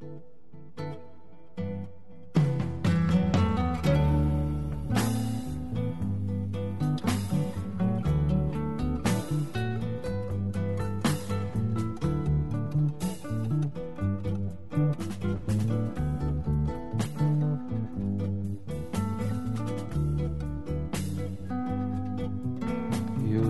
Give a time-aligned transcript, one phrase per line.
[0.00, 0.22] You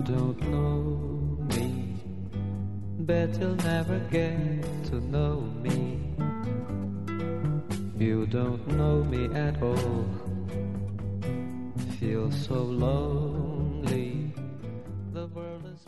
[0.02, 1.96] don't know me,
[3.00, 4.53] better you'll never guess.
[8.34, 10.04] Don't know me at all.
[12.00, 14.34] Feel so lonely.
[15.12, 15.80] The world is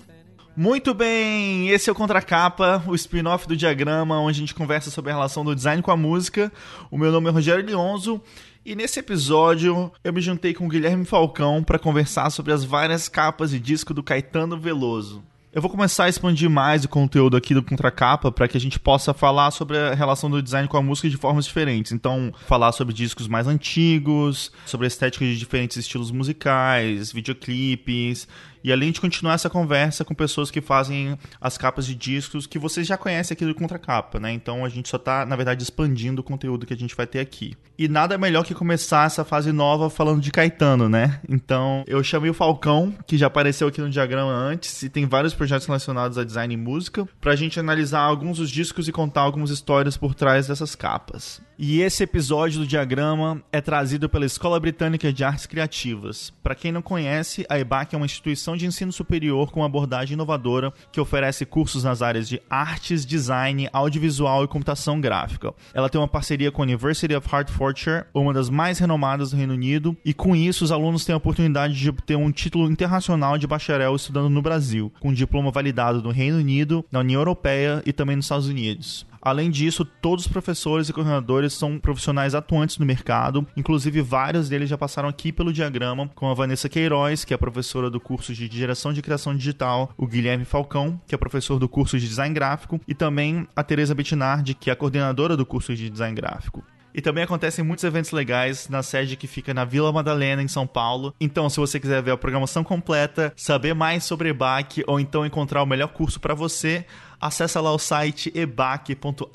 [0.56, 5.10] Muito bem, esse é o Contracapa, o spin-off do Diagrama, onde a gente conversa sobre
[5.10, 6.52] a relação do design com a música.
[6.88, 8.22] O meu nome é Rogério Lionzo
[8.64, 13.08] e nesse episódio eu me juntei com o Guilherme Falcão para conversar sobre as várias
[13.08, 15.20] capas de disco do Caetano Veloso.
[15.56, 18.78] Eu vou começar a expandir mais o conteúdo aqui do Contracapa para que a gente
[18.78, 21.92] possa falar sobre a relação do design com a música de formas diferentes.
[21.92, 28.28] Então, falar sobre discos mais antigos, sobre a estética de diferentes estilos musicais, videoclipes
[28.66, 32.58] e além de continuar essa conversa com pessoas que fazem as capas de discos que
[32.58, 34.32] vocês já conhecem aqui do Contracapa, né?
[34.32, 37.20] Então a gente só está, na verdade, expandindo o conteúdo que a gente vai ter
[37.20, 37.56] aqui.
[37.78, 41.20] E nada melhor que começar essa fase nova falando de Caetano, né?
[41.28, 45.32] Então eu chamei o Falcão, que já apareceu aqui no diagrama antes, e tem vários
[45.32, 49.20] projetos relacionados a design e música, para a gente analisar alguns dos discos e contar
[49.20, 51.40] algumas histórias por trás dessas capas.
[51.58, 56.30] E esse episódio do diagrama é trazido pela Escola Britânica de Artes Criativas.
[56.42, 60.70] Para quem não conhece, a EBAC é uma instituição de ensino superior com abordagem inovadora
[60.92, 65.54] que oferece cursos nas áreas de artes, design, audiovisual e computação gráfica.
[65.72, 69.54] Ela tem uma parceria com a University of Hertfordshire, uma das mais renomadas do Reino
[69.54, 73.46] Unido, e com isso os alunos têm a oportunidade de obter um título internacional de
[73.46, 77.94] bacharel estudando no Brasil, com um diploma validado no Reino Unido, na União Europeia e
[77.94, 79.06] também nos Estados Unidos.
[79.26, 84.68] Além disso, todos os professores e coordenadores são profissionais atuantes no mercado, inclusive vários deles
[84.68, 88.46] já passaram aqui pelo diagrama, com a Vanessa Queiroz, que é professora do curso de
[88.46, 92.80] Geração de Criação Digital, o Guilherme Falcão, que é professor do curso de Design Gráfico,
[92.86, 96.62] e também a Teresa Bettinardi, que é a coordenadora do curso de Design Gráfico.
[96.96, 100.66] E também acontecem muitos eventos legais na sede que fica na Vila Madalena, em São
[100.66, 101.14] Paulo.
[101.20, 105.62] Então, se você quiser ver a programação completa, saber mais sobre EBAC ou então encontrar
[105.62, 106.86] o melhor curso para você,
[107.20, 109.28] acessa lá o site ebac.art.br,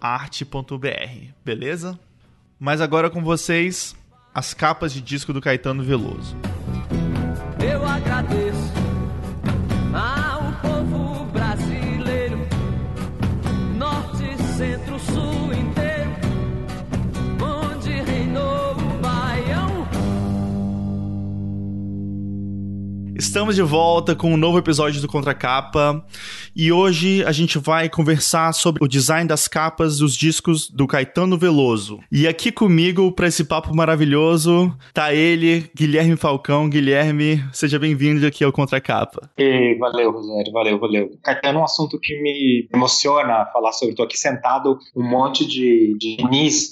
[1.45, 1.99] beleza?
[2.59, 3.95] Mas agora com vocês,
[4.33, 6.35] as capas de disco do Caetano Veloso.
[7.63, 8.80] Eu agradeço
[23.21, 26.03] Estamos de volta com um novo episódio do Contracapa
[26.55, 31.37] e hoje a gente vai conversar sobre o design das capas dos discos do Caetano
[31.37, 31.99] Veloso.
[32.11, 36.67] E aqui comigo, para esse papo maravilhoso, tá ele, Guilherme Falcão.
[36.67, 39.29] Guilherme, seja bem-vindo aqui ao Contracapa.
[39.37, 41.09] E valeu, Rogério, valeu, valeu.
[41.23, 43.91] Caetano é um assunto que me emociona falar sobre.
[43.91, 46.17] Estou aqui sentado, um monte de, de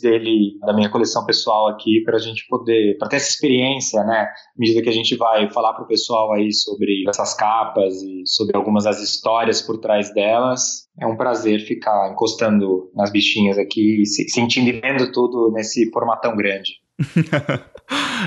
[0.01, 4.21] dele, da minha coleção pessoal aqui, para a gente poder, para ter essa experiência, né?
[4.21, 8.55] À medida que a gente vai falar para o pessoal sobre essas capas e sobre
[8.55, 10.87] algumas das histórias por trás delas.
[10.99, 16.73] É um prazer ficar encostando nas bichinhas aqui, sentindo e vendo tudo nesse formatão grande.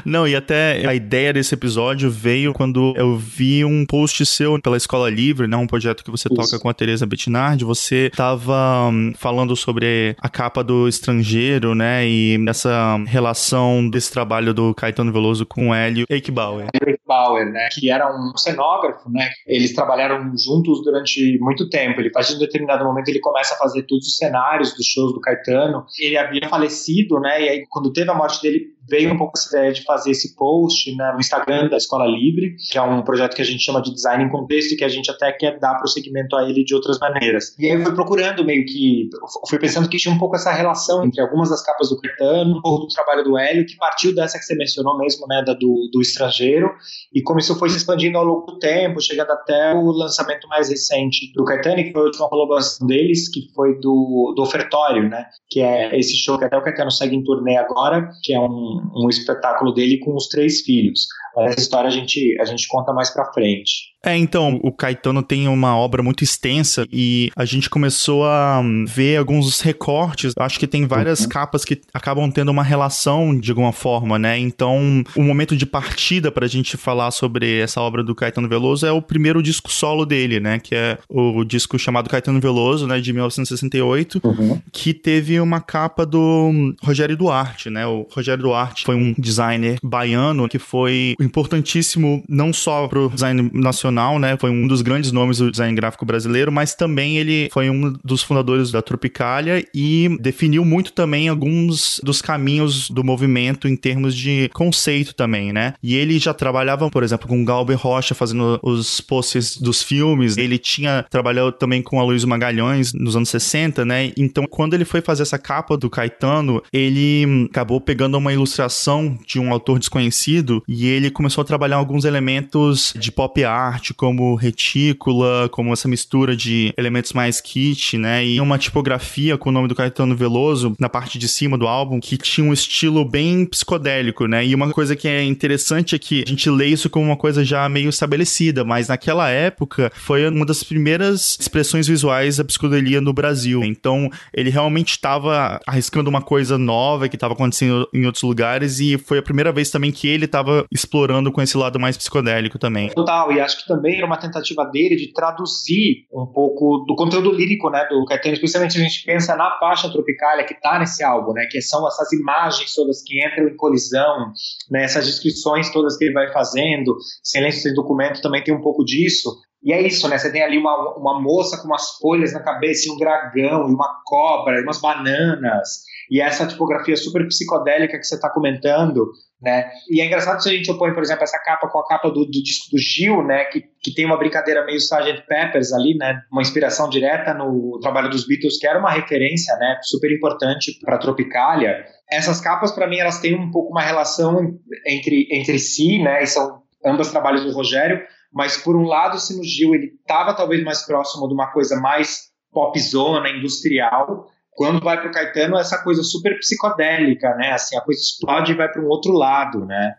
[0.05, 4.77] Não, e até a ideia desse episódio veio quando eu vi um post seu pela
[4.77, 6.35] Escola Livre, né, um projeto que você Isso.
[6.35, 12.07] toca com a Teresa Bettinardi, você estava um, falando sobre a capa do estrangeiro, né,
[12.07, 16.69] e essa relação desse trabalho do Caetano Veloso com o Hélio Eichbauer.
[16.75, 22.31] Eichbauer, né, que era um cenógrafo, né, eles trabalharam juntos durante muito tempo, ele faz
[22.31, 25.85] em um determinado momento ele começa a fazer todos os cenários dos shows do Caetano,
[26.01, 29.33] ele havia falecido, né, e aí quando teve a morte dele, it veio um pouco
[29.37, 33.03] essa ideia de fazer esse post né, no Instagram da Escola Livre, que é um
[33.03, 35.59] projeto que a gente chama de design em contexto e que a gente até quer
[35.59, 37.57] dar prosseguimento a ele de outras maneiras.
[37.59, 39.09] E aí eu fui procurando meio que,
[39.49, 42.63] fui pensando que tinha um pouco essa relação entre algumas das capas do Caetano, um
[42.63, 45.89] pouco do trabalho do Hélio, que partiu dessa que você mencionou mesmo, né, da do,
[45.93, 46.71] do estrangeiro,
[47.15, 50.69] e como isso foi se expandindo ao longo do tempo, chegando até o lançamento mais
[50.69, 55.27] recente do Caetano, que foi a última colaboração deles, que foi do, do Ofertório, né,
[55.49, 58.72] que é esse show que até o Caetano segue em turnê agora, que é um
[58.95, 61.07] um, espetáculo dele com os três filhos.
[61.37, 63.92] Mas essa história a gente, a gente conta mais pra frente.
[64.05, 69.17] É, então, o Caetano tem uma obra muito extensa e a gente começou a ver
[69.17, 70.33] alguns recortes.
[70.37, 71.29] Acho que tem várias uhum.
[71.29, 74.37] capas que acabam tendo uma relação de alguma forma, né?
[74.37, 78.91] Então, o momento de partida pra gente falar sobre essa obra do Caetano Veloso é
[78.91, 80.59] o primeiro disco solo dele, né?
[80.59, 83.01] Que é o disco chamado Caetano Veloso, né?
[83.01, 84.61] De 1968, uhum.
[84.73, 87.87] que teve uma capa do Rogério Duarte, né?
[87.87, 93.92] O Rogério Duarte foi um designer baiano que foi importantíssimo não só pro design nacional
[93.93, 94.37] nacional, né?
[94.39, 98.23] Foi um dos grandes nomes do design gráfico brasileiro, mas também ele foi um dos
[98.23, 104.51] fundadores da Tropicália e definiu muito também alguns dos caminhos do movimento em termos de
[104.55, 105.75] conceito também, né?
[105.83, 110.37] E ele já trabalhava, por exemplo, com Galber Rocha fazendo os posters dos filmes.
[110.37, 114.13] Ele tinha trabalhado também com a Luiz Magalhães nos anos 60, né?
[114.17, 119.39] Então, quando ele foi fazer essa capa do Caetano, ele acabou pegando uma ilustração de
[119.39, 124.37] um autor desconhecido e ele começou a trabalhar alguns elementos de pop art arte como
[124.37, 128.25] retícula, como essa mistura de elementos mais kit, né?
[128.25, 131.99] E uma tipografia com o nome do Caetano Veloso na parte de cima do álbum
[131.99, 134.47] que tinha um estilo bem psicodélico, né?
[134.47, 137.45] E uma coisa que é interessante é que a gente lê isso como uma coisa
[137.45, 143.13] já meio estabelecida, mas naquela época foi uma das primeiras expressões visuais da psicodelia no
[143.13, 143.65] Brasil.
[143.65, 148.97] Então, ele realmente estava arriscando uma coisa nova que estava acontecendo em outros lugares e
[148.97, 152.89] foi a primeira vez também que ele estava explorando com esse lado mais psicodélico também.
[152.91, 157.33] Total, e acho que também era uma tentativa dele de traduzir um pouco do conteúdo
[157.33, 161.33] lírico, né, do Caetano, especialmente a gente pensa na faixa tropicália que está nesse álbum,
[161.33, 164.33] né, que são essas imagens todas que entram em colisão,
[164.71, 168.85] né, essas descrições todas que ele vai fazendo, Silêncio sem documento também tem um pouco
[168.85, 169.31] disso,
[169.65, 170.19] e é isso, né?
[170.19, 173.73] Você tem ali uma, uma moça com umas folhas na cabeça, e um dragão, e
[173.73, 179.11] uma cobra, e umas bananas, e essa tipografia super psicodélica que você está comentando,
[179.41, 179.71] né?
[179.89, 182.27] E é engraçado se a gente opõe, por exemplo, essa capa com a capa do,
[182.27, 183.47] do disco do Gil, né?
[183.47, 185.25] Que, que tem uma brincadeira meio Sgt.
[185.27, 186.21] Peppers ali, né?
[186.31, 189.79] Uma inspiração direta no trabalho dos Beatles, que era uma referência, né?
[189.85, 191.83] Super importante para Tropicália.
[192.11, 194.39] Essas capas, para mim, elas têm um pouco uma relação
[194.87, 196.23] entre, entre si, né?
[196.23, 200.37] E são ambas trabalhos do Rogério, mas por um lado, se no Gil ele estava
[200.37, 205.83] talvez mais próximo de uma coisa mais popzona, industrial, quando vai para o Caetano, essa
[205.83, 207.53] coisa super psicodélica, né?
[207.53, 209.95] Assim, a coisa explode e vai para um outro lado, né?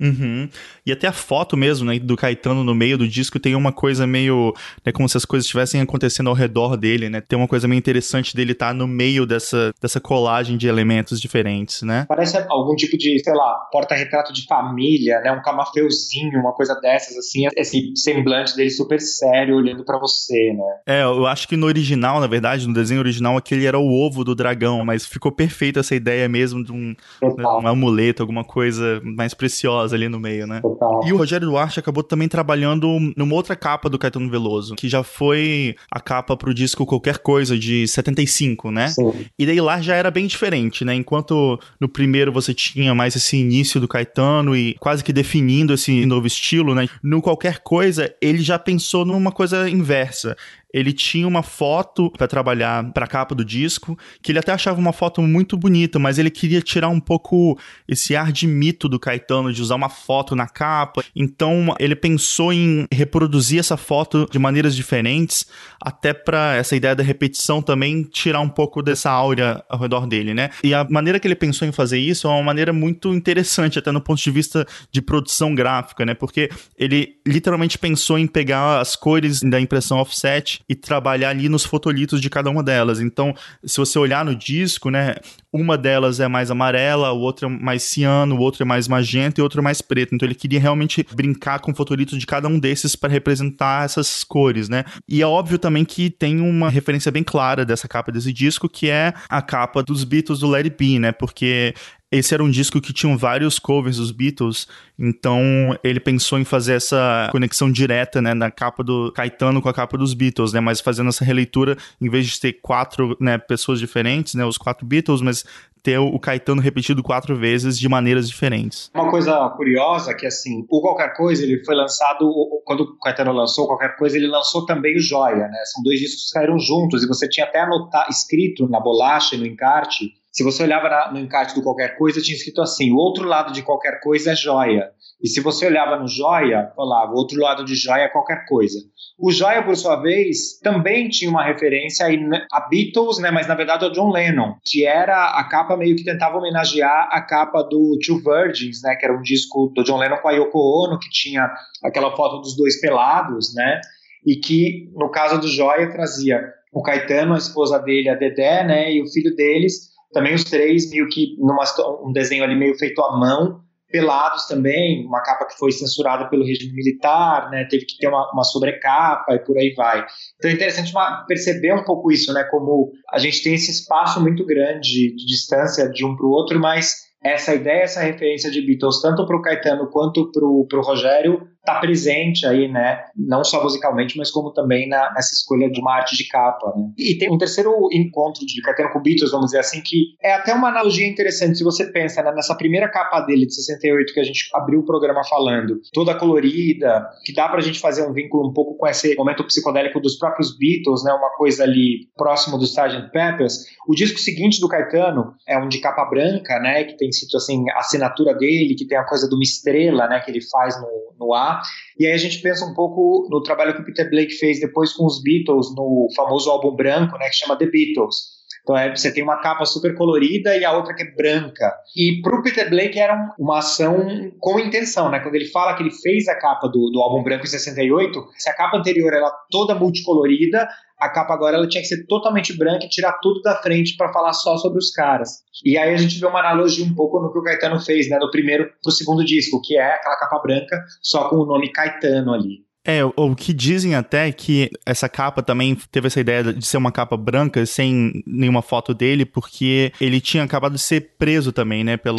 [0.00, 0.48] Uhum.
[0.86, 4.06] E até a foto mesmo, né, do Caetano no meio do disco tem uma coisa
[4.06, 4.54] meio,
[4.84, 7.20] né, como se as coisas estivessem acontecendo ao redor dele, né?
[7.20, 11.20] Tem uma coisa meio interessante dele estar tá no meio dessa, dessa colagem de elementos
[11.20, 12.06] diferentes, né?
[12.08, 15.32] Parece algum tipo de, sei lá, porta-retrato de família, né?
[15.32, 20.98] Um camafeuzinho, uma coisa dessas, assim, esse semblante dele super sério olhando para você, né?
[20.98, 24.22] É, eu acho que no original, na verdade, no desenho original, aquele era o ovo
[24.22, 29.00] do dragão, mas ficou perfeito essa ideia mesmo de um, né, um amuleto, alguma coisa
[29.02, 30.60] mais preciosa ali no meio, né?
[30.60, 31.06] Total.
[31.06, 35.02] E o Rogério Duarte acabou também trabalhando numa outra capa do Caetano Veloso, que já
[35.02, 38.88] foi a capa pro disco Qualquer Coisa, de 75, né?
[38.88, 39.12] Sim.
[39.38, 40.94] E daí lá já era bem diferente, né?
[40.94, 46.04] Enquanto no primeiro você tinha mais esse início do Caetano e quase que definindo esse
[46.06, 46.88] novo estilo, né?
[47.02, 50.36] No Qualquer Coisa, ele já pensou numa coisa inversa
[50.78, 54.78] ele tinha uma foto para trabalhar para a capa do disco, que ele até achava
[54.78, 57.58] uma foto muito bonita, mas ele queria tirar um pouco
[57.88, 61.02] esse ar de mito do Caetano, de usar uma foto na capa.
[61.14, 65.46] Então ele pensou em reproduzir essa foto de maneiras diferentes,
[65.80, 70.34] até para essa ideia da repetição também tirar um pouco dessa áurea ao redor dele,
[70.34, 70.50] né?
[70.62, 73.90] E a maneira que ele pensou em fazer isso é uma maneira muito interessante, até
[73.90, 76.14] no ponto de vista de produção gráfica, né?
[76.14, 76.48] Porque
[76.78, 82.20] ele literalmente pensou em pegar as cores da impressão offset e trabalhar ali nos fotolitos
[82.20, 83.00] de cada uma delas.
[83.00, 83.34] Então,
[83.64, 85.16] se você olhar no disco, né,
[85.52, 89.40] uma delas é mais amarela, o outro é mais ciano, o outro é mais magenta
[89.40, 90.14] e o outro é mais preto.
[90.14, 94.68] Então, ele queria realmente brincar com fotolitos de cada um desses para representar essas cores,
[94.68, 94.84] né?
[95.08, 98.90] E é óbvio também que tem uma referência bem clara dessa capa desse disco, que
[98.90, 101.12] é a capa dos Beatles do Let It Be, né?
[101.12, 101.74] Porque
[102.10, 104.66] esse era um disco que tinha vários covers dos Beatles,
[104.98, 109.74] então ele pensou em fazer essa conexão direta, né, na capa do Caetano com a
[109.74, 113.78] capa dos Beatles, né, mas fazendo essa releitura, em vez de ter quatro, né, pessoas
[113.78, 115.37] diferentes, né, os quatro Beatles, mas
[115.82, 118.90] ter o Caetano repetido quatro vezes de maneiras diferentes.
[118.94, 122.30] Uma coisa curiosa que assim, o Qualquer Coisa ele foi lançado
[122.64, 125.58] quando o Caetano lançou Qualquer Coisa ele lançou também o Joia, né?
[125.72, 129.38] São dois discos que saíram juntos e você tinha até anotar escrito na bolacha e
[129.38, 132.96] no encarte Se você olhava na, no encarte do qualquer coisa, tinha escrito assim: o
[132.96, 134.90] outro lado de qualquer coisa é joia.
[135.22, 138.78] E se você olhava no joia, falava: o outro lado de joia é qualquer coisa.
[139.20, 142.06] O Joia, por sua vez, também tinha uma referência
[142.52, 146.04] a Beatles, né, mas na verdade ao John Lennon, que era a capa meio que
[146.04, 150.18] tentava homenagear a capa do Two Virgins, né, que era um disco do John Lennon
[150.18, 153.80] com a Yoko Ono, que tinha aquela foto dos dois pelados, né,
[154.24, 156.40] e que no caso do Joia trazia
[156.72, 160.88] o Caetano, a esposa dele, a Dedé, né, e o filho deles, também os três
[160.90, 161.64] meio que numa
[162.04, 166.44] um desenho ali meio feito à mão, Pelados também, uma capa que foi censurada pelo
[166.44, 170.04] regime militar, né, teve que ter uma, uma sobrecapa e por aí vai.
[170.36, 174.20] Então é interessante uma, perceber um pouco isso, né, como a gente tem esse espaço
[174.20, 178.60] muito grande de distância de um para o outro, mas essa ideia, essa referência de
[178.60, 183.04] Beatles, tanto para o Caetano quanto para o Rogério, está presente aí, né?
[183.14, 186.90] Não só musicalmente, mas como também na, nessa escolha de uma arte de capa, né?
[186.96, 190.54] E tem um terceiro encontro de Caetano com Beatles, vamos dizer assim, que é até
[190.54, 191.58] uma analogia interessante.
[191.58, 194.84] Se você pensa né, nessa primeira capa dele, de 68, que a gente abriu o
[194.84, 199.14] programa falando, toda colorida, que dá pra gente fazer um vínculo um pouco com esse
[199.14, 201.12] momento psicodélico dos próprios Beatles, né?
[201.12, 203.10] Uma coisa ali próximo do Sgt.
[203.12, 203.66] Peppers.
[203.86, 206.84] O disco seguinte do Caetano é um de capa branca, né?
[206.84, 210.20] Que tem sido assim, a assinatura dele, que tem a coisa de uma estrela, né?
[210.20, 211.60] Que ele faz no, no ar.
[211.98, 214.92] E aí a gente pensa um pouco no trabalho que o Peter Blake fez depois
[214.92, 218.38] com os Beatles, no famoso álbum branco, né, que chama The Beatles.
[218.68, 221.74] Então é, você tem uma capa super colorida e a outra que é branca.
[221.96, 225.20] E para o Peter Blake era um, uma ação com intenção, né?
[225.20, 228.50] Quando ele fala que ele fez a capa do, do álbum branco em 68, se
[228.50, 232.84] a capa anterior era toda multicolorida, a capa agora ela tinha que ser totalmente branca
[232.84, 235.42] e tirar tudo da frente para falar só sobre os caras.
[235.64, 238.18] E aí a gente vê uma analogia um pouco no que o Caetano fez, né,
[238.18, 242.32] do primeiro pro segundo disco, que é aquela capa branca só com o nome Caetano
[242.32, 242.67] ali.
[242.86, 246.78] É, o que dizem até é que essa capa também teve essa ideia de ser
[246.78, 251.84] uma capa branca sem nenhuma foto dele, porque ele tinha acabado de ser preso também,
[251.84, 252.16] né, pelo,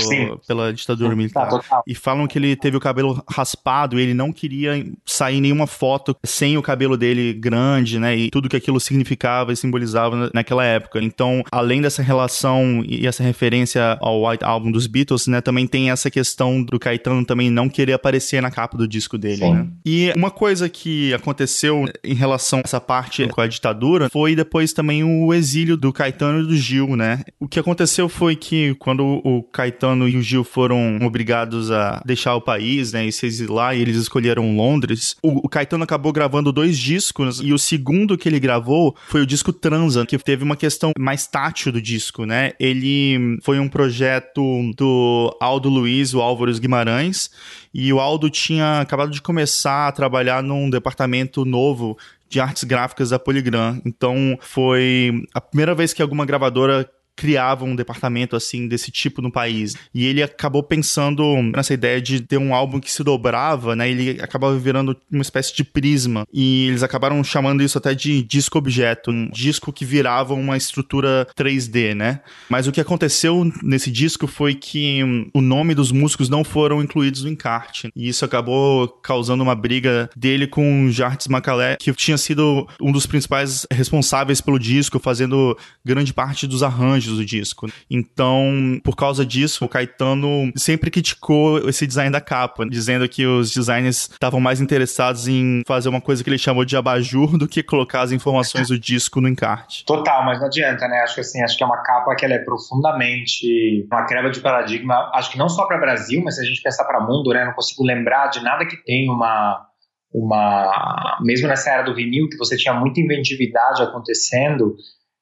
[0.48, 1.50] pela ditadura militar.
[1.50, 5.66] Tá, e falam que ele teve o cabelo raspado e ele não queria sair nenhuma
[5.66, 10.64] foto sem o cabelo dele grande, né, e tudo que aquilo significava e simbolizava naquela
[10.64, 11.02] época.
[11.02, 15.90] Então, além dessa relação e essa referência ao White Album dos Beatles, né, também tem
[15.90, 19.54] essa questão do Caetano também não querer aparecer na capa do disco dele, Sim.
[19.54, 19.68] né.
[19.84, 24.36] E uma coisa coisa que aconteceu em relação a essa parte com a ditadura foi
[24.36, 27.24] depois também o exílio do Caetano e do Gil, né?
[27.40, 32.36] O que aconteceu foi que quando o Caetano e o Gil foram obrigados a deixar
[32.36, 36.52] o país, né, e se exilar, e eles escolheram Londres, o, o Caetano acabou gravando
[36.52, 40.56] dois discos e o segundo que ele gravou foi o disco Transa, que teve uma
[40.56, 42.52] questão mais tátil do disco, né?
[42.60, 44.42] Ele foi um projeto
[44.76, 47.30] do Aldo Luiz, o Álvaro Guimarães,
[47.74, 51.98] e o Aldo tinha acabado de começar a trabalhar num departamento novo
[52.28, 53.82] de artes gráficas da Polygram.
[53.86, 59.30] Então foi a primeira vez que alguma gravadora criava um departamento assim desse tipo no
[59.30, 59.76] país.
[59.94, 61.22] E ele acabou pensando
[61.54, 63.90] nessa ideia de ter um álbum que se dobrava, né?
[63.90, 66.26] Ele acabava virando uma espécie de prisma.
[66.34, 71.28] E eles acabaram chamando isso até de disco objeto, um disco que virava uma estrutura
[71.38, 72.22] 3D, né?
[72.48, 75.02] Mas o que aconteceu nesse disco foi que
[75.34, 77.92] o nome dos músicos não foram incluídos no encarte.
[77.94, 82.94] E isso acabou causando uma briga dele com o Jartis Macalé, que tinha sido um
[82.94, 87.68] dos principais responsáveis pelo disco, fazendo grande parte dos arranjos do disco.
[87.90, 93.52] Então, por causa disso, o Caetano sempre criticou esse design da capa, dizendo que os
[93.52, 97.64] designers estavam mais interessados em fazer uma coisa que ele chamou de abajur do que
[97.64, 99.86] colocar as informações do disco no encarte.
[99.86, 101.02] Total, mas não adianta, né?
[101.02, 104.40] Acho que assim, acho que é uma capa que ela é profundamente uma quebra de
[104.40, 107.32] paradigma, acho que não só para Brasil, mas se a gente pensar para o mundo,
[107.32, 107.46] né?
[107.46, 109.66] Não consigo lembrar de nada que tem uma
[110.12, 114.76] uma mesmo nessa era do vinil que você tinha muita inventividade acontecendo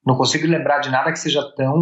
[0.08, 1.76] não consigo lembrar de nada que seja tão,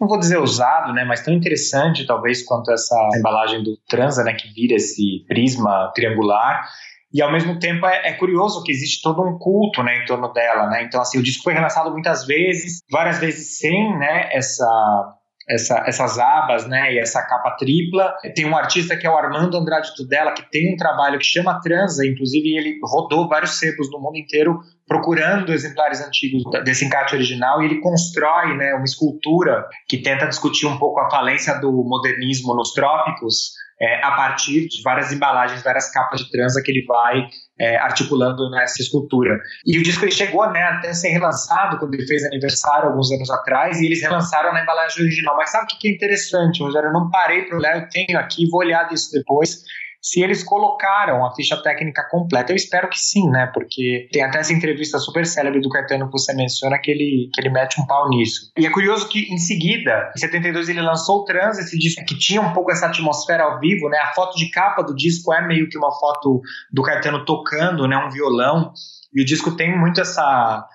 [0.00, 4.32] não vou dizer usado, né, mas tão interessante talvez quanto essa embalagem do Transa, né,
[4.32, 6.66] que vira esse prisma triangular.
[7.12, 10.32] E ao mesmo tempo é, é, curioso que existe todo um culto, né, em torno
[10.32, 10.84] dela, né?
[10.84, 15.18] Então assim, o disco foi relançado muitas vezes, várias vezes sem, né, essa
[15.50, 18.14] essa, essas abas, né, e essa capa tripla.
[18.34, 21.60] Tem um artista que é o Armando Andrade Tudela, que tem um trabalho que chama
[21.60, 27.62] Transa, inclusive ele rodou vários sebos no mundo inteiro procurando exemplares antigos desse encarte original
[27.62, 32.54] e ele constrói né, uma escultura que tenta discutir um pouco a falência do modernismo
[32.54, 37.26] nos trópicos é, a partir de várias embalagens, várias capas de transa que ele vai
[37.58, 39.38] é, articulando nessa escultura.
[39.66, 43.30] E o disco ele chegou né, até ser relançado quando ele fez aniversário alguns anos
[43.30, 45.36] atrás e eles relançaram na embalagem original.
[45.36, 46.88] Mas sabe o que é interessante, Rogério?
[46.88, 49.62] Eu não parei para olhar, eu tenho aqui, vou olhar disso depois
[50.00, 52.52] se eles colocaram a ficha técnica completa.
[52.52, 53.50] Eu espero que sim, né?
[53.52, 57.40] Porque tem até essa entrevista super célebre do Caetano que você menciona que ele, que
[57.40, 58.50] ele mete um pau nisso.
[58.56, 62.18] E é curioso que em seguida, em 72, ele lançou o Trans, esse disco que
[62.18, 63.98] tinha um pouco essa atmosfera ao vivo, né?
[63.98, 66.40] A foto de capa do disco é meio que uma foto
[66.72, 67.96] do Caetano tocando, né?
[67.96, 68.72] Um violão.
[69.14, 70.66] E o disco tem muito essa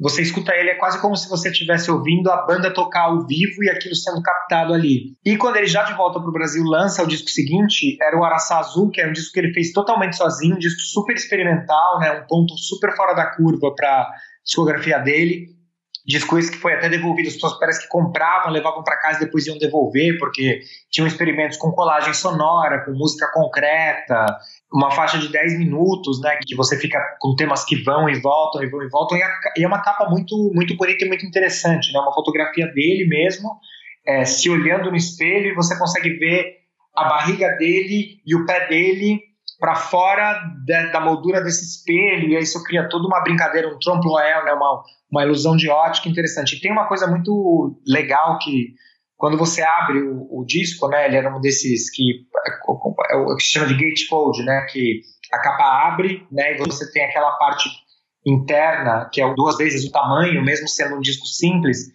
[0.00, 3.62] você escuta ele, é quase como se você estivesse ouvindo a banda tocar ao vivo
[3.62, 5.14] e aquilo sendo captado ali.
[5.24, 8.24] E quando ele já de volta para o Brasil lança o disco seguinte, era o
[8.24, 12.00] Araçá Azul, que é um disco que ele fez totalmente sozinho, um disco super experimental,
[12.00, 14.10] né, um ponto super fora da curva para
[14.42, 15.48] discografia dele.
[16.06, 19.26] Disco esse que foi até devolvido, as pessoas parece que compravam, levavam para casa e
[19.26, 24.24] depois iam devolver, porque tinham experimentos com colagem sonora, com música concreta,
[24.72, 28.62] uma faixa de 10 minutos, né, que você fica com temas que vão e voltam
[28.62, 29.18] e vão e voltam,
[29.56, 33.50] e é uma capa muito, muito bonita e muito interessante, né, uma fotografia dele mesmo,
[34.06, 36.60] é, se olhando no espelho e você consegue ver
[36.94, 39.20] a barriga dele e o pé dele
[39.58, 43.78] para fora de, da moldura desse espelho, e aí isso cria toda uma brincadeira, um
[43.78, 46.56] trompe-l'oeil, né, uma, uma ilusão de ótica interessante.
[46.56, 48.74] E tem uma coisa muito legal que
[49.20, 52.24] quando você abre o, o, disco, né, ele era um desses que
[53.10, 56.90] é o que se chama de gatefold, né, que a capa abre, né, e você
[56.90, 57.68] tem aquela parte
[58.26, 61.90] interna que é duas vezes o tamanho, mesmo sendo um disco simples.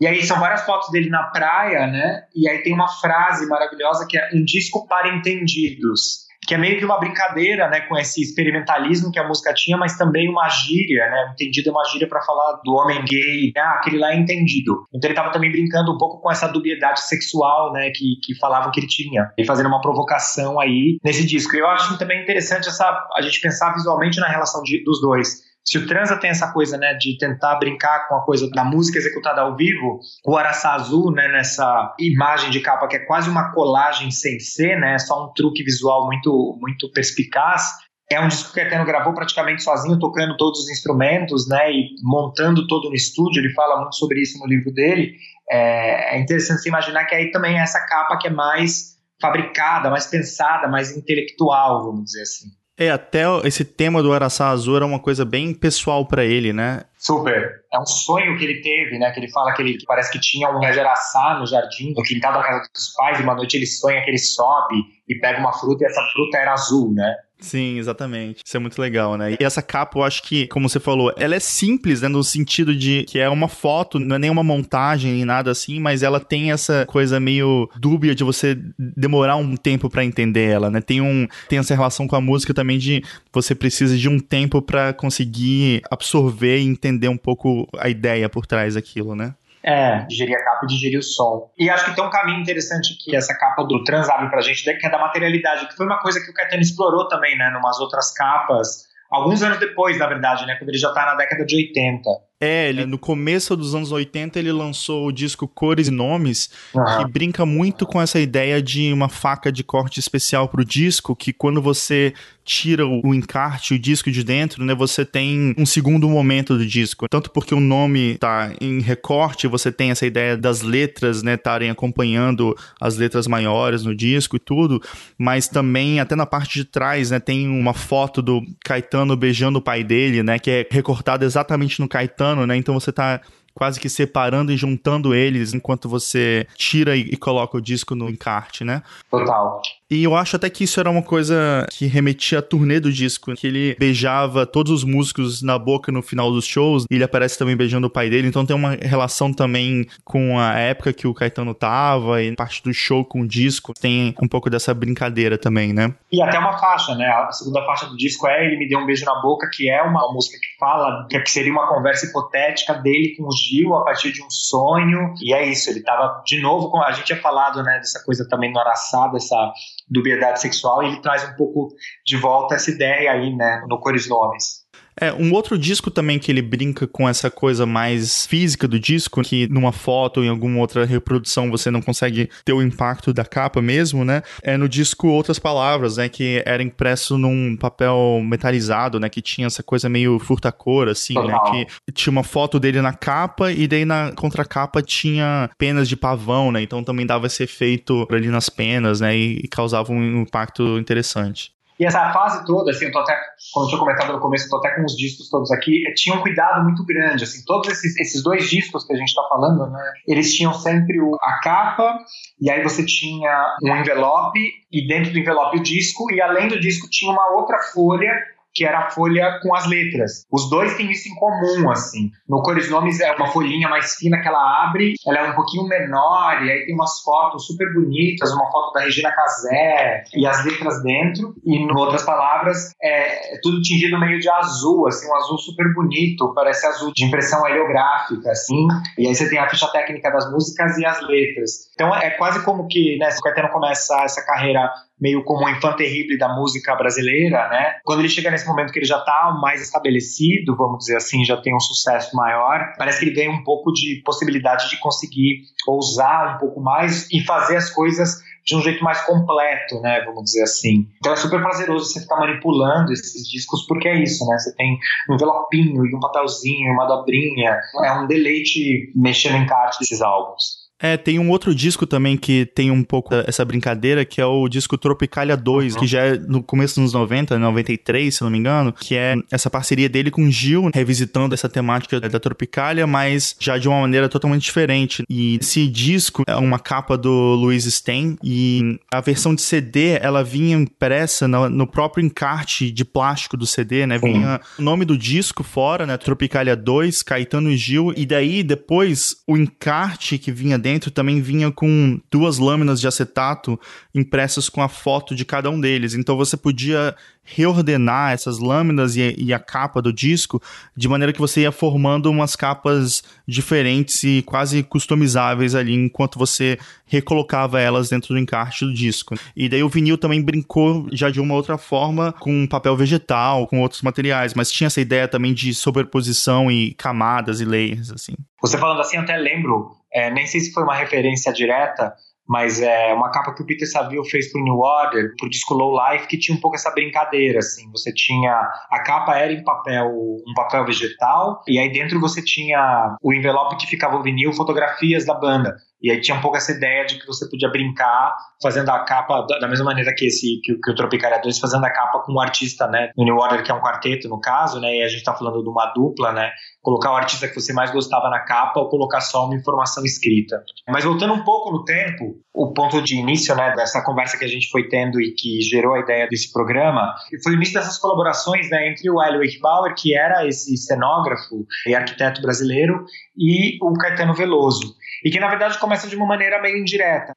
[0.00, 2.24] E aí são várias fotos dele na praia, né?
[2.34, 6.78] E aí tem uma frase maravilhosa que é um disco para entendidos que é meio
[6.78, 11.08] que uma brincadeira, né, com esse experimentalismo que a música tinha, mas também uma gíria,
[11.08, 14.84] né, entendido é uma gíria para falar do homem gay, ah, aquele lá é entendido.
[14.92, 18.72] Então ele estava também brincando um pouco com essa dubiedade sexual, né, que, que falavam
[18.72, 21.54] que ele tinha, e fazendo uma provocação aí nesse disco.
[21.56, 22.84] Eu acho também interessante essa
[23.14, 26.76] a gente pensar visualmente na relação de, dos dois se o transa tem essa coisa,
[26.76, 31.12] né, de tentar brincar com a coisa da música executada ao vivo, o Araçá Azul,
[31.12, 35.32] né, nessa imagem de capa que é quase uma colagem sem ser, né, só um
[35.32, 37.72] truque visual muito, muito perspicaz,
[38.10, 41.94] é um disco que o Caetano gravou praticamente sozinho, tocando todos os instrumentos, né, e
[42.02, 43.40] montando todo no estúdio.
[43.40, 45.14] Ele fala muito sobre isso no livro dele.
[45.50, 49.88] É, é interessante se imaginar que aí também é essa capa que é mais fabricada,
[49.88, 52.61] mais pensada, mais intelectual, vamos dizer assim.
[52.82, 56.82] É, até esse tema do Araçá Azul era uma coisa bem pessoal para ele, né?
[56.98, 57.62] Super.
[57.72, 59.12] É um sonho que ele teve, né?
[59.12, 62.32] Que ele fala que ele que parece que tinha um araçá no jardim, no quintal
[62.32, 65.52] da casa dos pais, e uma noite ele sonha que ele sobe e pega uma
[65.52, 67.14] fruta e essa fruta era azul, né?
[67.42, 68.40] Sim, exatamente.
[68.46, 69.36] Isso é muito legal, né?
[69.38, 72.08] E essa capa, eu acho que, como você falou, ela é simples, né?
[72.08, 75.80] No sentido de que é uma foto, não é nem uma montagem nem nada assim,
[75.80, 80.70] mas ela tem essa coisa meio dúbia de você demorar um tempo para entender ela,
[80.70, 80.80] né?
[80.80, 84.62] Tem, um, tem essa relação com a música também de você precisa de um tempo
[84.62, 89.34] para conseguir absorver e entender um pouco a ideia por trás daquilo, né?
[89.62, 91.50] É, digerir a capa e digerir o som.
[91.56, 94.64] E acho que tem um caminho interessante que essa capa do Trans abre pra gente,
[94.64, 97.78] que é da materialidade, que foi uma coisa que o Caetano explorou também, né, numas
[97.78, 101.54] outras capas, alguns anos depois, na verdade, né, quando ele já tá na década de
[101.54, 102.10] 80.
[102.44, 106.98] É, ele, no começo dos anos 80 ele lançou o disco Cores e Nomes, uhum.
[106.98, 111.32] que brinca muito com essa ideia de uma faca de corte especial pro disco, que
[111.32, 112.12] quando você
[112.44, 117.06] tira o encarte, o disco de dentro, né, você tem um segundo momento do disco.
[117.08, 121.70] Tanto porque o nome tá em recorte, você tem essa ideia das letras, né, estarem
[121.70, 124.82] acompanhando as letras maiores no disco e tudo,
[125.16, 129.62] mas também até na parte de trás, né, tem uma foto do Caetano beijando o
[129.62, 132.56] pai dele, né, que é recortada exatamente no Caetano né?
[132.56, 133.20] Então você tá
[133.54, 138.08] quase que separando e juntando eles enquanto você tira e, e, coloca o disco no
[138.08, 138.82] encarte, né?
[139.10, 139.60] Total.
[139.92, 143.34] E eu acho até que isso era uma coisa que remetia à turnê do disco,
[143.34, 147.38] que ele beijava todos os músicos na boca no final dos shows, e ele aparece
[147.38, 151.12] também beijando o pai dele, então tem uma relação também com a época que o
[151.12, 155.74] Caetano tava, e parte do show com o disco, tem um pouco dessa brincadeira também,
[155.74, 155.94] né?
[156.10, 157.06] E até uma faixa, né?
[157.08, 159.82] A segunda faixa do disco é Ele Me Deu Um Beijo na Boca, que é
[159.82, 164.10] uma música que fala que seria uma conversa hipotética dele com o Gil a partir
[164.10, 167.76] de um sonho, e é isso, ele tava de novo, a gente tinha falado, né,
[167.76, 169.52] dessa coisa também no Araçá, dessa
[169.88, 174.08] dubiedade sexual, e ele traz um pouco de volta essa ideia aí, né, no Cores
[174.08, 174.61] Nomes.
[175.00, 179.22] É, um outro disco também que ele brinca com essa coisa mais física do disco,
[179.22, 183.24] que numa foto ou em alguma outra reprodução você não consegue ter o impacto da
[183.24, 184.22] capa mesmo, né?
[184.42, 186.08] É no disco Outras Palavras, né?
[186.08, 189.08] Que era impresso num papel metalizado, né?
[189.08, 191.32] Que tinha essa coisa meio furta-cor, assim, né?
[191.32, 191.54] Total.
[191.54, 191.66] né?
[191.86, 196.52] Que tinha uma foto dele na capa e daí na contracapa tinha penas de pavão,
[196.52, 196.62] né?
[196.62, 199.16] Então também dava esse efeito ali nas penas, né?
[199.16, 201.52] E, e causava um impacto interessante.
[201.78, 203.18] E essa fase toda, assim, eu tô até,
[203.52, 206.14] como eu tinha comentado no começo, eu tô até com os discos todos aqui, tinha
[206.14, 209.70] um cuidado muito grande, assim, todos esses, esses dois discos que a gente tá falando,
[209.70, 211.98] né, eles tinham sempre o, a capa,
[212.40, 214.38] e aí você tinha um envelope,
[214.70, 218.12] e dentro do envelope o disco, e além do disco tinha uma outra folha
[218.54, 220.24] que era a folha com as letras.
[220.30, 222.10] Os dois têm isso em comum, assim.
[222.28, 225.66] No Cores Nomes é uma folhinha mais fina que ela abre, ela é um pouquinho
[225.66, 230.44] menor, e aí tem umas fotos super bonitas, uma foto da Regina Casé e as
[230.44, 231.34] letras dentro.
[231.44, 235.72] E, em outras palavras, é, é tudo tingido meio de azul, assim, um azul super
[235.74, 238.66] bonito, parece azul de impressão heliográfica, assim.
[238.98, 241.70] E aí você tem a ficha técnica das músicas e as letras.
[241.74, 244.70] Então é quase como que, né, se o Caetano começa essa carreira
[245.02, 247.74] meio como um infante terrible da música brasileira, né?
[247.84, 251.36] Quando ele chega nesse momento que ele já está mais estabelecido, vamos dizer assim, já
[251.36, 256.36] tem um sucesso maior, parece que ele ganha um pouco de possibilidade de conseguir ousar
[256.36, 260.42] um pouco mais e fazer as coisas de um jeito mais completo, né, vamos dizer
[260.42, 260.88] assim.
[260.98, 264.78] Então é super prazeroso você ficar manipulando esses discos, porque é isso, né, você tem
[265.08, 270.61] um envelopinho e um papelzinho, uma dobrinha, é um deleite mexer no encarte desses álbuns.
[270.82, 274.48] É, tem um outro disco também que tem um pouco essa brincadeira, que é o
[274.48, 275.80] disco Tropicalia 2, uhum.
[275.80, 279.14] que já é no começo dos anos 90, 93, se não me engano, que é
[279.30, 284.08] essa parceria dele com Gil, revisitando essa temática da Tropicalia, mas já de uma maneira
[284.08, 285.04] totalmente diferente.
[285.08, 290.24] E esse disco é uma capa do Luiz Stein, e a versão de CD, ela
[290.24, 293.98] vinha impressa no, próprio encarte de plástico do CD, né?
[293.98, 295.96] Vinha o nome do disco fora, né?
[295.96, 301.20] Tropicalia 2, Caetano e Gil, e daí depois o encarte que vinha dentro dentro também
[301.20, 303.60] vinha com duas lâminas de acetato
[303.94, 305.94] impressas com a foto de cada um deles.
[305.94, 310.42] Então você podia reordenar essas lâminas e, e, a capa do disco
[310.76, 316.58] de maneira que você ia formando umas capas diferentes e quase customizáveis ali enquanto você
[316.84, 319.14] recolocava elas dentro do encarte do disco.
[319.36, 323.60] E daí o vinil também brincou já de uma outra forma com papel vegetal, com
[323.60, 328.14] outros materiais, mas tinha essa ideia também de sobreposição e camadas e layers assim.
[328.40, 331.94] Você falando assim, eu até lembro, é, nem sei se foi uma referência direta,
[332.28, 335.30] mas é uma capa que o Peter Saville fez para o New Order, para o
[335.30, 338.32] disco Low Life, que tinha um pouco essa brincadeira, assim, você tinha,
[338.70, 343.56] a capa era em papel, um papel vegetal, e aí dentro você tinha o envelope
[343.56, 346.98] que ficava o vinil, fotografias da banda, e aí tinha um pouco essa ideia de
[346.98, 350.74] que você podia brincar fazendo a capa da mesma maneira que esse que, que o
[350.74, 352.90] Tropicalia 2 fazendo a capa com o um artista, né?
[352.96, 354.76] No New Order, que é um quarteto no caso, né?
[354.76, 356.30] E a gente tá falando de uma dupla, né?
[356.60, 360.42] Colocar o artista que você mais gostava na capa ou colocar só uma informação escrita.
[360.68, 364.28] Mas voltando um pouco no tempo, o ponto de início, né, dessa conversa que a
[364.28, 368.48] gente foi tendo e que gerou a ideia desse programa, foi o início dessas colaborações,
[368.48, 372.84] né, entre o Hélio Eichbauer, que era esse cenógrafo e arquiteto brasileiro,
[373.16, 377.14] e o Caetano Veloso e que na verdade começa de uma maneira meio indireta.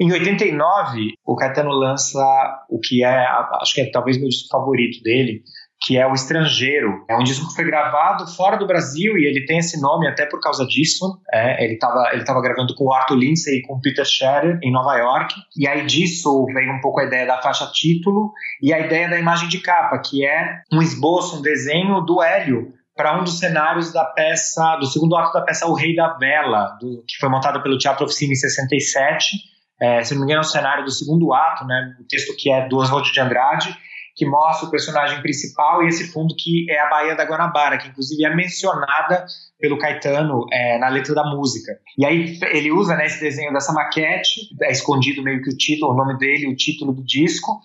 [0.00, 2.20] Em 89, o Caetano lança
[2.68, 3.26] o que é,
[3.60, 5.42] acho que é talvez meu disco favorito dele,
[5.84, 7.04] que é O Estrangeiro.
[7.08, 10.24] É um disco que foi gravado fora do Brasil e ele tem esse nome até
[10.26, 11.20] por causa disso.
[11.32, 14.58] É, ele estava ele tava gravando com o Arthur Lindsay e com o Peter Scherer
[14.62, 15.34] em Nova York.
[15.56, 19.18] E aí disso veio um pouco a ideia da faixa título e a ideia da
[19.18, 23.92] imagem de capa, que é um esboço, um desenho do Hélio para um dos cenários
[23.92, 27.60] da peça, do segundo ato da peça O Rei da Vela, do, que foi montada
[27.60, 29.36] pelo Teatro Oficina em 67.
[29.80, 32.50] É, se não me engano, é o cenário do segundo ato, né, o texto que
[32.50, 33.76] é do Oswald de Andrade,
[34.14, 37.88] que mostra o personagem principal e esse fundo que é a Baía da Guanabara, que
[37.88, 39.26] inclusive é mencionada
[39.58, 41.72] pelo Caetano é, na letra da música.
[41.98, 45.92] E aí ele usa né, esse desenho dessa maquete, é escondido meio que o título,
[45.92, 47.60] o nome dele, o título do disco,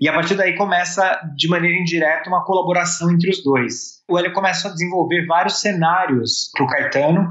[0.00, 4.00] e a partir daí começa de maneira indireta uma colaboração entre os dois.
[4.08, 7.28] O Hélio começa a desenvolver vários cenários para o Caetano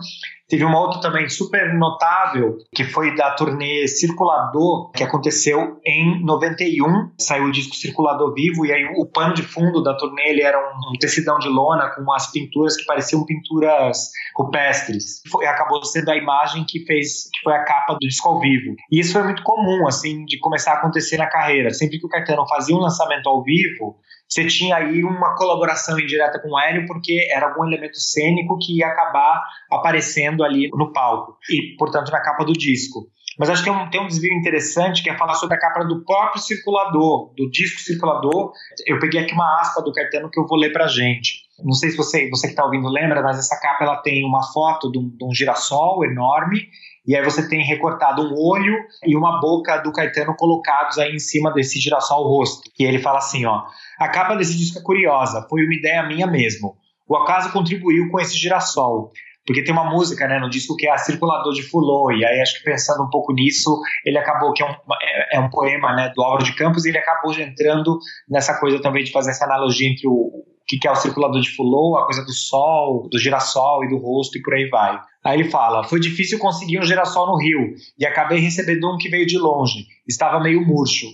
[0.49, 7.11] Teve uma outra também super notável, que foi da turnê Circulador, que aconteceu em 91.
[7.19, 10.57] Saiu o disco Circulador Vivo, e aí o pano de fundo da turnê ele era
[10.57, 15.21] um, tecidão de lona com umas pinturas que pareciam pinturas rupestres.
[15.31, 18.75] Foi, acabou sendo a imagem que fez, que foi a capa do disco ao vivo.
[18.91, 21.69] E isso foi muito comum, assim, de começar a acontecer na carreira.
[21.69, 23.97] Sempre que o Caetano fazia um lançamento ao vivo,
[24.29, 28.77] você tinha aí uma colaboração indireta com o Hélio, porque era algum elemento cênico que
[28.77, 33.07] ia acabar aparecendo ali no palco e, portanto, na capa do disco.
[33.39, 35.83] Mas acho que tem um, tem um desvio interessante que é falar sobre a capa
[35.83, 38.51] do próprio circulador, do disco circulador.
[38.85, 41.47] Eu peguei aqui uma aspa do Caetano que eu vou ler pra gente.
[41.63, 44.43] Não sei se você, você que está ouvindo lembra, mas essa capa ela tem uma
[44.53, 46.67] foto de um, de um girassol enorme
[47.05, 51.19] e aí você tem recortado um olho e uma boca do Caetano colocados aí em
[51.19, 52.69] cima desse girassol rosto.
[52.79, 53.63] E ele fala assim, ó:
[53.99, 56.75] "A capa desse disco é curiosa, foi uma ideia minha mesmo.
[57.07, 59.11] O acaso contribuiu com esse girassol.
[59.47, 62.39] porque tem uma música né, no disco que é a Circulador de Fulô, e aí
[62.39, 65.91] acho que pensando um pouco nisso, ele acabou, que é um, é, é um poema
[65.95, 67.97] né, do Álvaro de Campos, e ele acabou entrando
[68.29, 71.97] nessa coisa também de fazer essa analogia entre o, que é o circulador de Fulô,
[71.97, 74.99] a coisa do sol, do girassol e do rosto e por aí vai.
[75.23, 79.09] Aí ele fala: Foi difícil conseguir um girassol no Rio e acabei recebendo um que
[79.09, 79.85] veio de longe.
[80.07, 81.07] Estava meio murcho.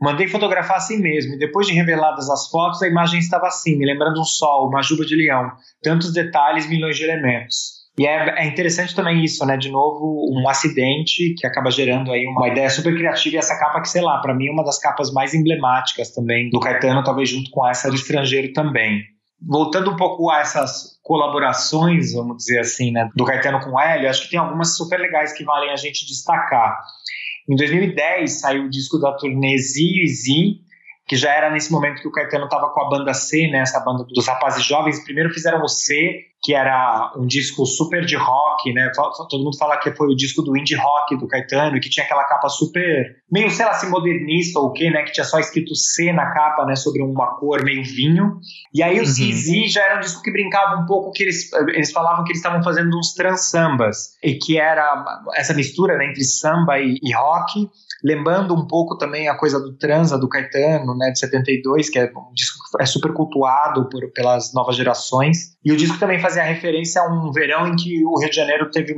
[0.00, 3.86] Mandei fotografar assim mesmo, e depois de reveladas as fotos, a imagem estava assim, me
[3.86, 5.50] lembrando um sol, uma juba de leão,
[5.82, 7.76] tantos detalhes, milhões de elementos.
[7.98, 9.56] E é, é, interessante também isso, né?
[9.56, 13.80] De novo, um acidente que acaba gerando aí uma ideia super criativa e essa capa
[13.80, 17.30] que, sei lá, para mim é uma das capas mais emblemáticas também do Caetano, talvez
[17.30, 19.02] junto com essa do estrangeiro também.
[19.40, 24.08] Voltando um pouco a essas colaborações, vamos dizer assim, né, do Caetano com o Hélio,
[24.08, 26.78] acho que tem algumas super legais que valem a gente destacar.
[27.48, 30.60] Em 2010 saiu o disco da turnê Zio e Zi,
[31.06, 33.78] que já era nesse momento que o Caetano estava com a banda C, né, essa
[33.80, 35.04] banda dos rapazes jovens.
[35.04, 38.88] Primeiro fizeram o C, que era um disco super de rock, né?
[38.94, 42.22] Todo mundo fala que foi o disco do indie rock do Caetano, que tinha aquela
[42.22, 45.02] capa super, meio, sei lá, assim, modernista ou o quê, né?
[45.02, 46.76] Que tinha só escrito C na capa, né?
[46.76, 48.38] Sobre uma cor meio vinho.
[48.72, 49.06] E aí o uhum.
[49.06, 52.38] Zizi já era um disco que brincava um pouco, que eles, eles falavam que eles
[52.38, 55.04] estavam fazendo uns trans-sambas, e que era
[55.34, 57.68] essa mistura né, entre samba e, e rock
[58.04, 62.04] lembrando um pouco também a coisa do Transa do Caetano, né, de 72, que é
[62.04, 65.56] um disco que é super cultuado por, pelas novas gerações.
[65.64, 68.70] E o disco também fazia referência a um verão em que o Rio de Janeiro
[68.70, 68.94] teve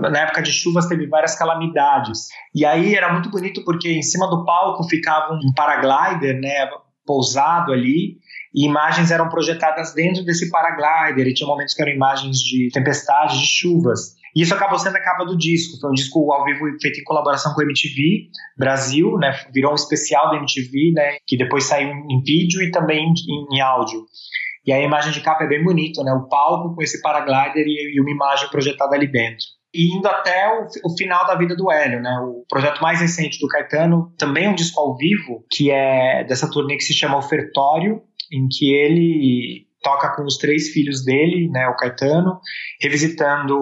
[0.00, 2.28] na época de chuvas teve várias calamidades.
[2.54, 6.68] E aí era muito bonito porque em cima do palco ficava um paraglider, né,
[7.04, 8.16] pousado ali,
[8.54, 13.38] e imagens eram projetadas dentro desse paraglider, e tinha momentos que eram imagens de tempestades,
[13.38, 14.14] de chuvas.
[14.36, 15.80] E isso acabou sendo a capa do disco.
[15.80, 19.32] Foi um disco ao vivo feito em colaboração com a MTV Brasil, né?
[19.50, 21.16] Virou um especial da MTV, né?
[21.26, 24.04] Que depois saiu em vídeo e também em, em áudio.
[24.66, 26.12] E a imagem de capa é bem bonita, né?
[26.12, 29.46] O palco com esse paraglider e, e uma imagem projetada ali dentro.
[29.72, 32.18] E indo até o, o, final da vida do Hélio, né?
[32.20, 36.50] O projeto mais recente do Caetano, também é um disco ao vivo, que é dessa
[36.50, 41.68] turnê que se chama Ofertório, em que ele toca com os três filhos dele, né,
[41.68, 42.40] o Caetano,
[42.82, 43.56] revisitando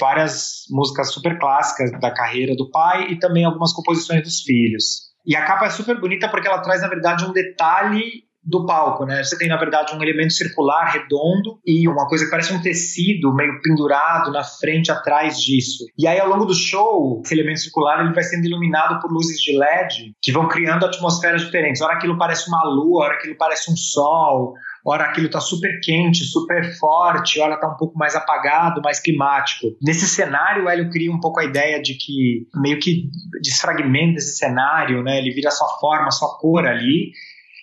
[0.00, 5.06] várias músicas super clássicas da carreira do pai e também algumas composições dos filhos.
[5.24, 9.04] E a capa é super bonita porque ela traz, na verdade, um detalhe do palco,
[9.04, 9.22] né?
[9.22, 13.32] Você tem, na verdade, um elemento circular, redondo, e uma coisa que parece um tecido
[13.34, 15.84] meio pendurado na frente, atrás disso.
[15.98, 19.40] E aí, ao longo do show, esse elemento circular ele vai sendo iluminado por luzes
[19.40, 21.82] de LED que vão criando atmosferas diferentes.
[21.82, 24.54] Ora aquilo parece uma lua, ora aquilo parece um sol,
[24.88, 29.76] hora aquilo está super quente, super forte, hora está um pouco mais apagado, mais climático.
[29.82, 33.10] Nesse cenário, o Hélio cria um pouco a ideia de que meio que
[33.42, 35.18] desfragmenta esse cenário, né?
[35.18, 37.12] Ele vira sua forma, sua cor ali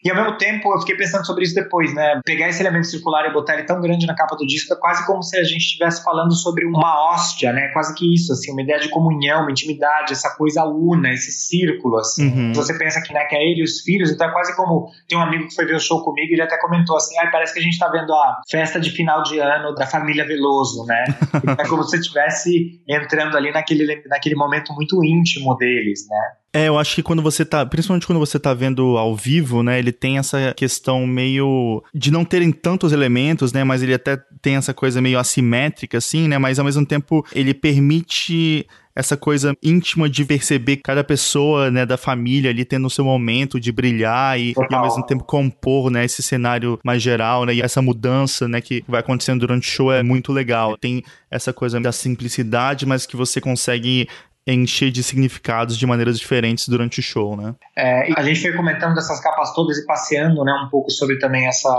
[0.06, 2.22] e ao mesmo tempo, eu fiquei pensando sobre isso depois, né?
[2.24, 5.04] Pegar esse elemento circular e botar ele tão grande na capa do disco é quase
[5.08, 7.70] como se a gente estivesse falando sobre uma hóstia, né?
[7.70, 11.98] Quase que isso, assim, uma ideia de comunhão, uma intimidade, essa coisa una, esse círculo,
[11.98, 12.28] assim.
[12.28, 12.54] Uhum.
[12.54, 14.92] Você pensa que, né, que é ele e os filhos, então é quase como.
[15.10, 17.28] Tem um amigo que foi ver o show comigo e ele até comentou assim: ah,
[17.32, 20.86] parece que a gente tá vendo a festa de final de ano da família Veloso,
[20.86, 21.04] né?
[21.58, 26.46] é como se você estivesse entrando ali naquele, naquele momento muito íntimo deles, né?
[26.56, 29.78] É, eu acho que quando você tá, principalmente quando você tá vendo ao vivo, né,
[29.78, 34.56] ele tem essa questão meio de não terem tantos elementos, né, mas ele até tem
[34.56, 40.10] essa coisa meio assimétrica assim, né, mas ao mesmo tempo ele permite essa coisa íntima
[40.10, 44.52] de perceber cada pessoa, né, da família ali tendo o seu momento de brilhar e,
[44.52, 48.62] e, ao mesmo tempo compor, né, esse cenário mais geral, né, e essa mudança, né,
[48.62, 50.78] que vai acontecendo durante o show é muito legal.
[50.78, 54.08] Tem essa coisa da simplicidade, mas que você consegue
[54.54, 57.56] encher de significados de maneiras diferentes durante o show, né?
[57.76, 61.48] É, a gente foi comentando dessas capas todas e passeando, né, um pouco sobre também
[61.48, 61.70] essa,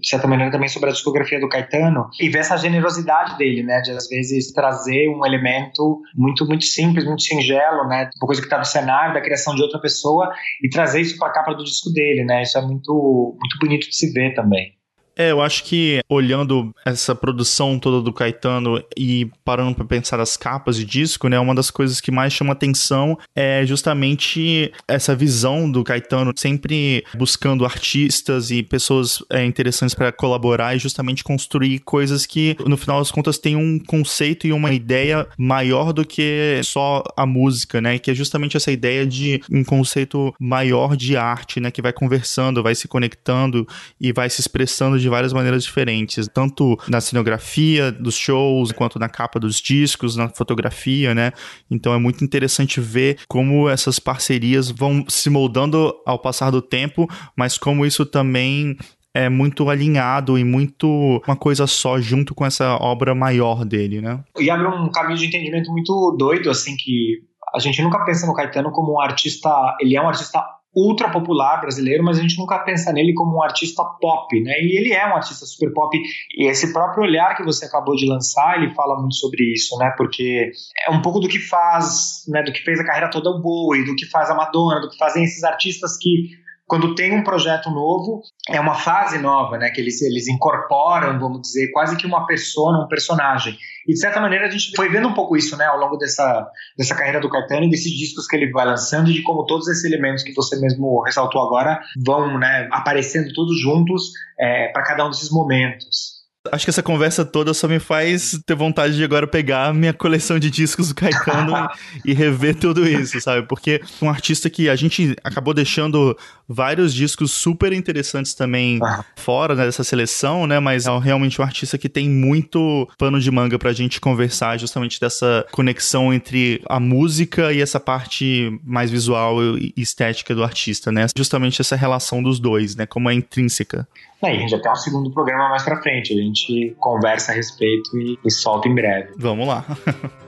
[0.00, 3.80] de certa maneira também sobre a discografia do Caetano e ver essa generosidade dele, né,
[3.80, 8.46] de às vezes trazer um elemento muito muito simples, muito singelo, né, uma coisa que
[8.46, 10.32] está no cenário da criação de outra pessoa
[10.62, 12.42] e trazer isso para a capa do disco dele, né?
[12.42, 14.72] Isso é muito muito bonito de se ver também.
[15.16, 20.36] É, eu acho que olhando essa produção toda do Caetano e parando para pensar as
[20.36, 25.70] capas de disco, né, uma das coisas que mais chama atenção é justamente essa visão
[25.70, 32.24] do Caetano sempre buscando artistas e pessoas é, interessantes para colaborar e justamente construir coisas
[32.24, 37.02] que no final das contas tem um conceito e uma ideia maior do que só
[37.16, 41.70] a música, né, que é justamente essa ideia de um conceito maior de arte, né,
[41.70, 43.66] que vai conversando, vai se conectando
[44.00, 49.08] e vai se expressando de várias maneiras diferentes, tanto na cenografia dos shows, quanto na
[49.08, 51.32] capa dos discos, na fotografia, né?
[51.70, 57.08] Então é muito interessante ver como essas parcerias vão se moldando ao passar do tempo,
[57.36, 58.76] mas como isso também
[59.14, 64.22] é muito alinhado e muito uma coisa só junto com essa obra maior dele, né?
[64.38, 67.18] E abre um caminho de entendimento muito doido, assim, que
[67.54, 70.42] a gente nunca pensa no Caetano como um artista, ele é um artista
[70.74, 74.52] ultra popular brasileiro, mas a gente nunca pensa nele como um artista pop, né?
[74.60, 75.98] E ele é um artista super pop
[76.36, 79.92] e esse próprio olhar que você acabou de lançar, ele fala muito sobre isso, né?
[79.96, 80.50] Porque
[80.86, 83.84] é um pouco do que faz, né, do que fez a carreira toda o Bowie,
[83.84, 86.41] do que faz a Madonna, do que fazem esses artistas que
[86.72, 89.68] quando tem um projeto novo, é uma fase nova, né?
[89.68, 93.58] Que eles, eles incorporam, vamos dizer, quase que uma persona, um personagem.
[93.86, 96.48] E de certa maneira a gente foi vendo um pouco isso, né, ao longo dessa,
[96.78, 99.68] dessa carreira do Caetano e desses discos que ele vai lançando e de como todos
[99.68, 104.04] esses elementos que você mesmo ressaltou agora vão, né, aparecendo todos juntos
[104.40, 106.11] é, para cada um desses momentos.
[106.52, 110.38] Acho que essa conversa toda só me faz ter vontade de agora pegar minha coleção
[110.38, 111.66] de discos do Caetano
[112.04, 113.46] e rever tudo isso, sabe?
[113.46, 116.14] Porque um artista que a gente acabou deixando
[116.46, 118.78] vários discos super interessantes também
[119.16, 120.60] fora né, dessa seleção, né?
[120.60, 125.00] Mas é realmente um artista que tem muito pano de manga pra gente conversar justamente
[125.00, 131.06] dessa conexão entre a música e essa parte mais visual e estética do artista, né?
[131.16, 132.84] Justamente essa relação dos dois, né?
[132.84, 133.88] Como é intrínseca.
[134.22, 136.12] É, a gente já tem um segundo programa mais pra frente.
[136.12, 139.14] A gente conversa a respeito e, e solta em breve.
[139.18, 139.64] Vamos lá.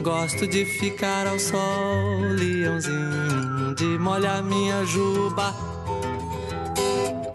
[0.00, 5.52] Gosto de ficar ao sol, leãozinho, de molhar minha juba,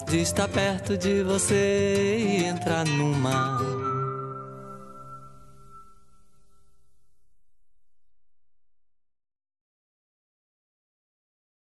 [0.10, 3.60] de estar perto de você e entrar numa